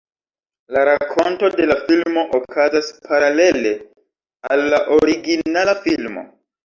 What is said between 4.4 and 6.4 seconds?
al la originala filmo.